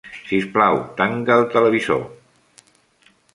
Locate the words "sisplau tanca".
0.29-1.35